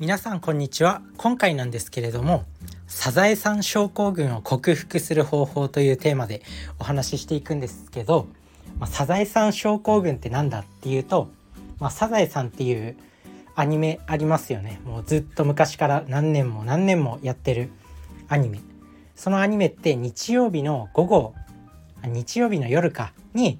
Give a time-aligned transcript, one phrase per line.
[0.00, 1.02] 皆さんこんにちは。
[1.18, 2.46] 今回なんですけれども
[2.86, 6.40] サザエさん症候群を克服する方法というテーマで
[6.78, 8.26] お話ししていくんですけど、
[8.78, 11.28] まあ、サザエさん症候群って何だっていうと、
[11.80, 12.96] まあ、サザエさんっていう
[13.54, 14.80] アニメありますよね。
[14.86, 17.68] もうずっと昔から何年も何年もやってる
[18.30, 18.60] アニメ。
[19.14, 21.34] そのアニメって日曜日の午後
[22.06, 23.58] 日曜日の夜かに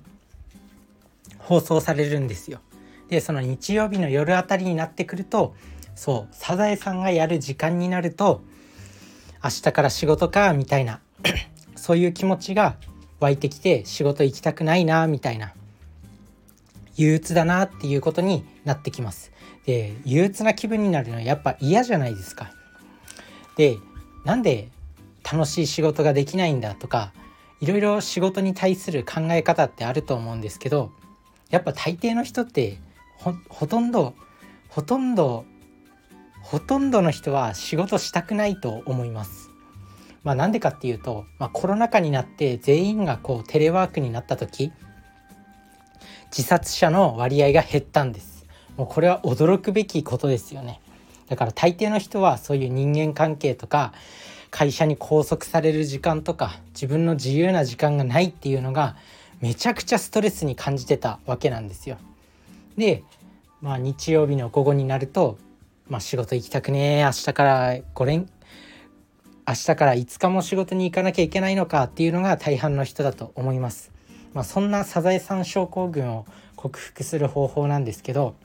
[1.36, 2.60] 放送されるんですよ。
[3.10, 5.54] でその日曜日の夜あたりになってくると
[5.94, 8.42] そうサザエさんがやる時間になると
[9.42, 11.00] 明日から仕事かみたいな
[11.76, 12.76] そういう気持ちが
[13.20, 15.54] 湧いてきて仕事行きたくないなみたいな
[16.96, 19.32] 憂鬱だなっていうことになってきます。
[19.66, 22.50] で憂鬱な気分になるのはやっぱ嫌じゃないですか。
[23.56, 23.78] で
[24.24, 24.68] なんで
[25.30, 27.12] 楽しい仕事ができないんだとか
[27.60, 30.90] いろいろ仕事に対する考え方ってあると思うんですけど
[31.50, 32.78] やっぱ大抵の人って
[33.48, 34.14] ほとんど
[34.68, 35.44] ほとんど
[36.42, 39.50] ほとんどの人は仕事したくないと思います。
[40.22, 44.72] まあなんでかっていうと、まあ、コロナ禍になって全員がこうテレワークになった時
[46.26, 48.46] 自殺者の割合が減ったんです。
[48.76, 50.80] もうこれは驚くべきことですよね。
[51.28, 53.92] だから大抵の人はそういう人間関係とか
[54.50, 58.96] 会社に拘束される時間とか自分の自由な時間がないっていうのが
[59.40, 61.98] めちゃくちゃストレスに感じてたわけなんですよ。
[62.76, 63.04] で、
[63.60, 65.38] まあ、日曜日の午後になると
[65.90, 68.28] まあ、仕事行きたくねえ明日から5連
[69.46, 73.90] 明日から5日も仕事に行かなきゃいけないのかっていうのが大半の人だと思います。
[74.32, 78.36] まあ、そんなサザエさん症候群を克服する方法なんですけど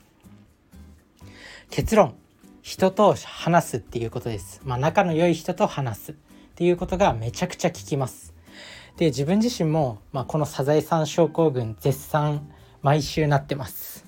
[1.70, 2.16] 結論
[2.62, 4.60] 人と話すっていうことです。
[4.64, 6.14] まあ、仲の良い人と話すっ
[6.56, 8.34] ていうことがめちゃくちゃ効きます。
[8.96, 12.50] で自分自身も、まあ、このサザエさん症候群絶賛
[12.82, 14.04] 毎週なってます。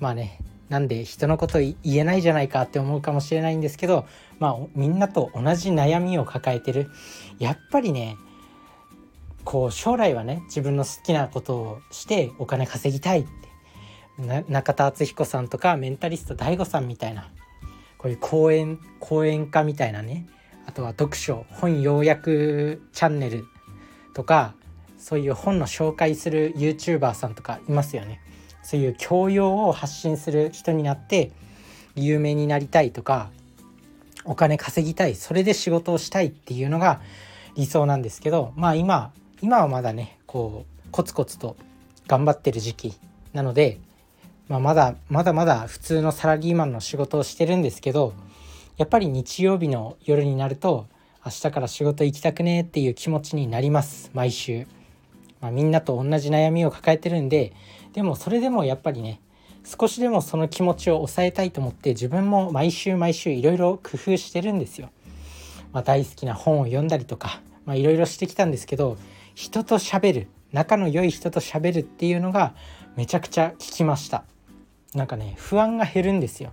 [0.00, 0.40] まあね
[0.70, 4.06] なんで人のこと言えないじゃないかって思うかもしれないんですけど
[4.38, 6.88] まあみんなと同じ悩みを抱えてる。
[7.38, 8.16] やっぱりね
[9.44, 13.30] こう将来はね自分の好きなことをしてお金稼ぎたいって。
[14.48, 17.30] 中田敦彦さんとかメンタリスト DAIGO さんみたいな。
[17.98, 20.26] こういう講演講演家みたいなね。
[20.66, 23.44] あとは読書本要約チャンネル
[24.14, 24.54] とか
[24.98, 28.20] そういう本の紹介する YouTuber さんとかいますよね。
[28.70, 31.32] そういう教養を発信する人になって
[31.96, 33.28] 有名になりたいとか
[34.24, 37.00] お金稼ぎたいそれで仕事をしたいっていうのが
[37.56, 39.10] 理想なんですけどまあ今
[39.42, 41.56] 今はまだねこうコツコツと
[42.06, 42.94] 頑張ってる時期
[43.32, 43.80] なので、
[44.46, 48.14] まあ、まだまだまだ普通のサラリーマンの仕事をしてるんですけど
[48.76, 50.86] やっぱり日曜日の夜になると
[51.26, 54.68] 明日から仕事行きたくねっていう気持ちになります毎週。
[55.40, 57.54] まあ、みんなと同じ悩みを抱えてるんで
[57.92, 59.20] でもそれでもやっぱりね
[59.64, 64.90] 少しでもその気持ちを抑えたいと思って自分も毎週毎週いろいろ工夫してるんですよ。
[65.72, 68.96] まあ、大好きな本を読んだりとかいろいろしてきたんですけど
[69.34, 72.54] 人と喋る仲の良い人と喋るっていうのが
[72.96, 74.24] めちゃくちゃ効きました
[74.94, 76.52] なんかね不安が減るんですよ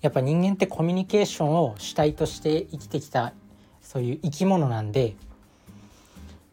[0.00, 3.32] やっぱ人間ってコミュニケーションを主体として生きてきた
[3.80, 5.14] そういう生き物なんで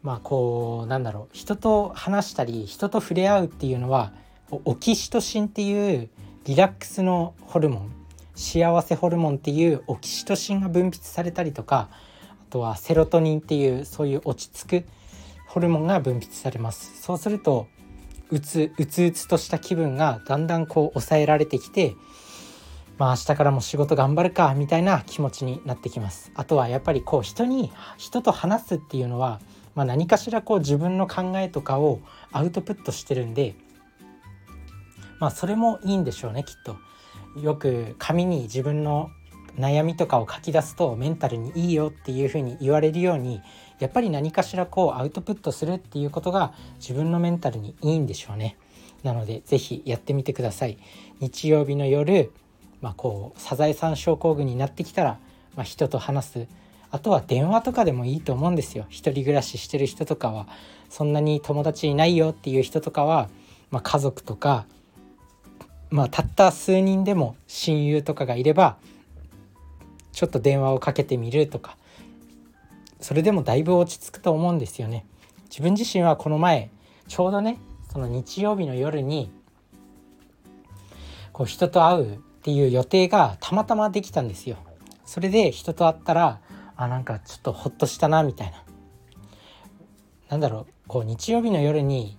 [0.02, 4.12] まあこうなんだろう人と話したり人と触れ合うっていうのは
[4.50, 6.10] オキシトシンっていう
[6.44, 7.92] リラックスのホルモン
[8.34, 11.96] 幸せホルモンっていうオキシトシンが分泌されたりとかあ
[12.50, 14.86] とはセロトニンっていうそういう落ち着く
[15.46, 17.00] ホルモンが分泌されます。
[17.00, 17.68] そうすると
[18.30, 21.94] うつうつうつとした気分がだんだんこう抑えられてきて
[22.98, 26.32] まあ明日からも仕事頑張るかみたいな気持ちになってきます。
[26.34, 29.40] あとはやっぱりこう人に人と話すっていうのは
[29.74, 32.00] まあ、何かしらこう自分の考えとかを
[32.30, 33.54] アウトプットしてるんで
[35.18, 36.76] まあそれもいいんでしょうねきっと。
[37.40, 39.10] よく紙に自分の
[39.56, 43.40] 悩みとかを書き出すとメンタルにいいよっていうふうに言われるように
[43.78, 48.56] やっぱり何かしらこうアウトプットするっていうことが自分のメンタルにいいんでしょうね。
[49.02, 50.78] なので是非やってみてください。
[51.20, 52.32] 日曜日の夜、
[52.80, 55.18] まあ、こうサザエさん症候群になってきたら、
[55.56, 56.48] まあ、人と話す
[56.92, 60.46] あとは電話とかでもいいと思うんですよ一人暮らししてる人とかは
[60.90, 63.30] そんなに友達いないよっていう人とかは、
[63.70, 64.66] まあ、家族とか、
[65.90, 68.76] まあ、たった数人でも親友とかがいれば
[70.12, 71.78] ちょっと電話をかけてみるとか
[73.00, 75.04] それでもだいぶ落ち着くと思うんですよね。
[75.50, 76.70] 自分自身はこの前
[77.08, 77.58] ちょうどね
[77.90, 79.30] その日曜日の夜に
[81.32, 84.56] こう人と会うっていう予定がたまたまできたんですよ。
[85.04, 86.40] それで人と会ったら
[86.84, 88.62] あなんかちょっとほっとしたなみたいな。
[90.28, 92.16] なんだろうこう日曜日の夜に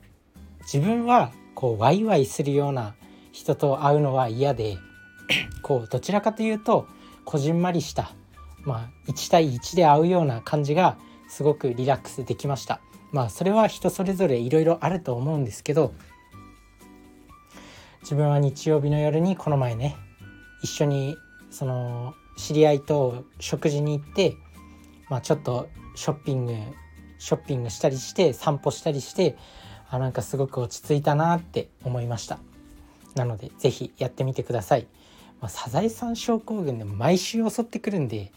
[0.61, 2.95] 自分はこうワイワイするような
[3.31, 4.77] 人と会うのは嫌で
[5.63, 6.87] こうどちらかというと
[7.25, 8.11] こじんまりした
[8.65, 12.81] まあ1対1で会うような感じがすごくリラックスできました。
[13.11, 15.93] まあそれは人それぞれいろいろあると思うんですけど
[18.01, 19.95] 自分は日曜日の夜にこの前ね
[20.63, 21.15] 一緒に
[21.49, 24.35] その知り合いと食事に行って、
[25.13, 26.53] まあ、ちょっとショッピング
[27.19, 29.37] ショッピングしたりして散歩したりして
[29.87, 32.39] あなんかすごく落ち着いたなって思いました。
[33.13, 34.87] なので是非やってみてください、
[35.39, 38.31] まあ、サザエさん症候群でも毎週襲ってくるんで、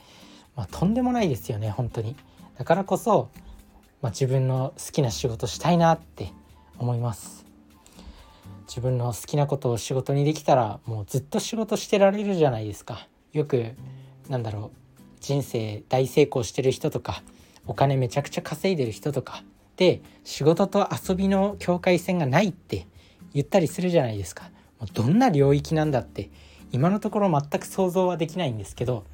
[0.55, 2.15] まあ、とんでもないですよね本当に。
[2.59, 3.31] だからこそ、
[4.03, 6.31] まあ、自分の好きな仕事したいなって
[6.77, 7.47] 思います。
[8.69, 13.09] 自分の好きなことを仕事にできたらもうずっと仕事してられるじゃないですか。
[13.33, 13.65] よく
[14.29, 14.86] なんだろう
[15.21, 17.23] 人生大成功してる人とか
[17.67, 19.43] お金めちゃくちゃ稼いでる人とか
[19.77, 22.87] で仕事と遊びの境界線がないって
[23.35, 24.51] 言ったりするじゃないですか。
[24.81, 26.31] もうどんな領域なんだって
[26.73, 29.05] 今のところ全く想像はできないんですけど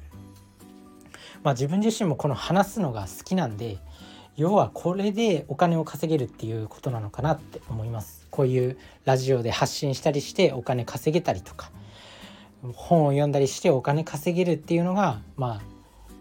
[1.43, 3.77] まあ自分自身もこの話すのが好きなんで
[4.35, 8.27] 要はこれでお金を稼げるっていうことなのかなって思います。
[8.31, 11.71] こういうラジオで発信したりしてお金稼げたりとか
[12.73, 15.72] 本を読んだりしてお金稼げるっていうのがまあ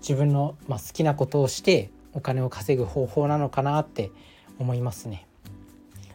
[0.02, 4.10] 自分の、ま、好きなことをしてお金を稼ぐ方法なのかなって
[4.58, 5.26] 思いますね。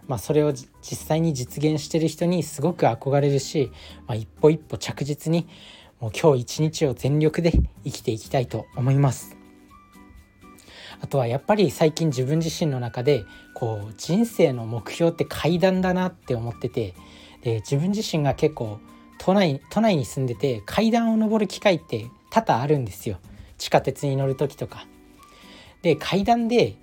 [0.07, 3.71] まあ、それを実際に実現してる人にすごく憧れるし、
[4.07, 5.47] まあ、一歩一歩着実に
[5.99, 7.51] もう今日一日を全力で
[7.83, 9.35] 生きていきたいと思います。
[10.99, 13.23] あとはやっぱり最近自分自身の中で
[13.53, 16.95] こう人生の目標って階段だなって思ってて
[17.43, 18.79] で自分自身が結構
[19.19, 23.19] 都内都内に住んでて階段を上る機会って多々あるんですよ
[23.57, 24.85] 地下鉄に乗る時とか。
[25.81, 26.75] で階段で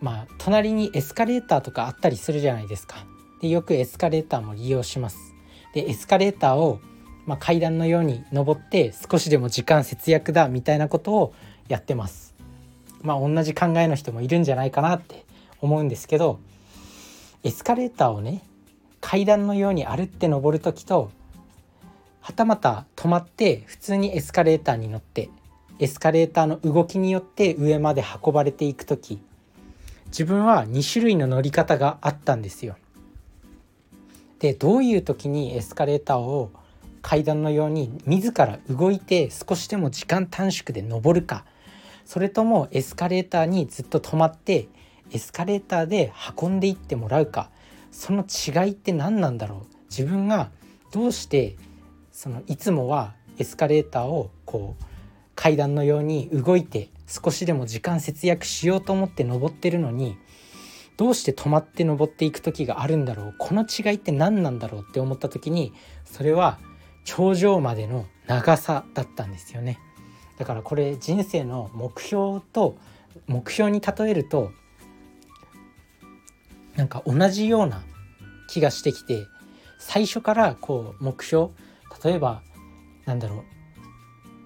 [0.00, 3.06] まあ隣にエスカレーターとかあったりするじゃないですか。
[3.40, 5.34] でよくエスカレーターも利用します。
[5.74, 6.80] でエスカレーターを、
[7.26, 11.34] まあ、階段のように登って少しでも時間節約だみたいなことを
[11.68, 12.34] やってます。
[13.02, 15.24] まあ同じ考えの人もいるんじゃないかなって
[15.60, 16.40] 思うんですけど
[17.44, 18.42] エスカレーターをね
[19.00, 21.10] 階段のように歩って登る時と
[22.20, 25.30] はたまた止まって普通にエスカレーターに乗って
[25.78, 29.20] エスカレーターの動きによって上まで運ばれていく時
[30.06, 32.76] 自分は2種類の乗り方があったんですよ。
[34.38, 36.50] でどういう時にエスカレーターを
[37.02, 41.44] 階段のように自ら動いて少しでも時間短縮で登るか
[42.04, 44.68] それともエスカレーターにずっと止まって
[45.10, 47.50] エスカレーターで運んでいってもらうか
[47.90, 49.76] その違いって何なんだろう？
[49.88, 50.50] 自分が
[50.92, 51.56] どうして
[52.12, 54.84] そのいつもはエスカレーターをこう
[55.36, 60.18] 階段のように動いて少しでも時間節約しようと思って登ってるのに
[60.96, 63.34] どうして止まって登っていく時があるんだろう？
[63.38, 65.72] この違いって何なんだろうって思った時に
[66.04, 66.58] それは
[67.04, 69.78] 頂上までの長さだったんですよね。
[70.38, 72.76] だからこれ人生の目標と
[73.26, 74.50] 目標に例えると
[76.76, 77.82] なんか同じような
[78.48, 79.26] 気がしてきて
[79.78, 81.50] 最初からこう目標
[82.02, 82.42] 例えば
[83.04, 83.44] なんだろう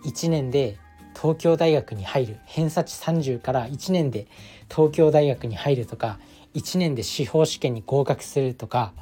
[0.05, 0.79] 1年で
[1.14, 4.26] 東京大学に入る偏差値30から1年で
[4.69, 6.19] 東京大学に入るとか
[6.55, 8.93] 1年で司法試験に合格するとか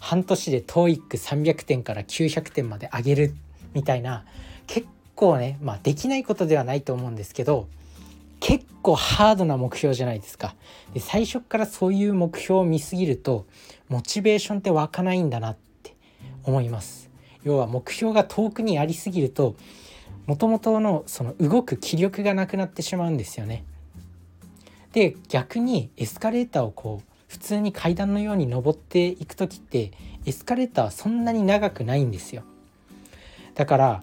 [0.00, 3.34] 半年で TOEIC300 点から900点まで上げる
[3.72, 4.24] みたいな
[4.66, 7.68] 結構ねまあできないことではないと思うんですけど
[8.40, 10.56] 結構ハードな目標じゃないですか。
[10.92, 13.46] で最初からそういう目標を見すぎると
[13.88, 15.94] モチベーションって湧かないんだなって
[16.42, 17.08] 思います。
[17.44, 19.54] 要は目標が遠くにありすぎると
[20.26, 23.64] もともとのその動く気力がなくなってしまうんですよね。
[24.92, 29.92] で逆にエスカレーターをこう普通に階段のように登っていく時って
[30.26, 32.42] エスカレーターはそんなに長くないんですよ。
[33.54, 34.02] だから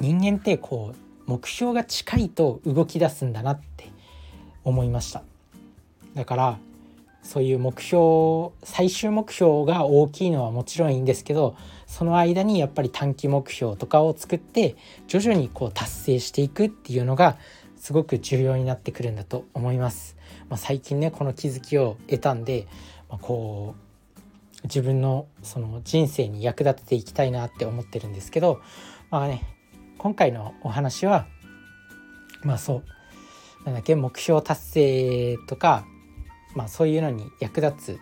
[0.00, 3.88] 人間ってこう目標が近いと動き出すんだなって
[4.64, 5.22] 思いました
[6.14, 6.58] だから
[7.22, 14.76] そういう目標最終目標が大きいのはもちろんいいんですけどその間にやっぱり短期目標とかを作って
[15.06, 17.36] 徐々にこう達成していくっていうのが
[17.76, 20.16] すごく重要になってくるんだと思います。
[20.48, 22.66] まあ、最近ねこの気づきを得たんで、
[23.08, 23.82] まあ、こう
[24.64, 28.60] 自分のその人生に役立てていきたいなって思ってるんですけど
[29.10, 29.42] まあね
[29.98, 31.26] 今回のお話は
[32.42, 32.82] まあそ
[33.64, 35.84] うなんだっけ目標達成とか
[36.54, 38.00] まあそういうのに役立つ、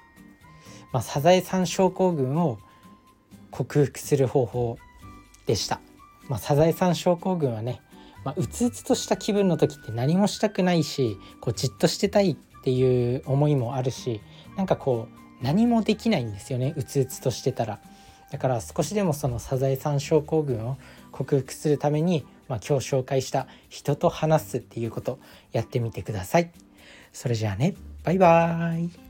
[0.93, 2.59] まあ、サザエさん症候群を
[3.51, 4.79] 克服する方法
[5.47, 5.81] でした。
[6.29, 7.81] まあ、サザエさん症候群はね、
[8.25, 14.21] まあ、うつうつとした気分の時って何もしたくないしこうじっとしてたいっていう思いもあるし
[14.57, 17.81] なんかこう何もできないんですよねうつうつとしてたら。
[18.31, 20.77] だから少しでもそのサザエさん症候群を
[21.11, 25.19] 克服するために、まあ、今日紹介した人と話すっていうこと
[25.51, 26.53] やってみてください。
[27.13, 29.10] それじゃあねバイバーイ。